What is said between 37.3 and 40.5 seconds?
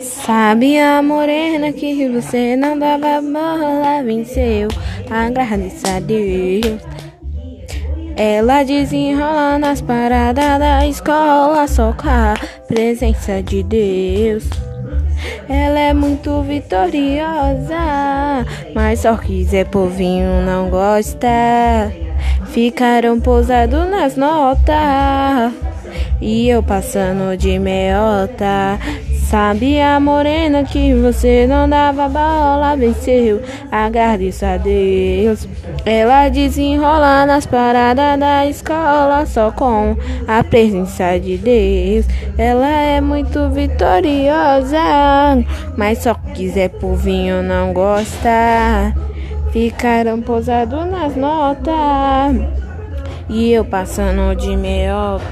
paradas da escola só com a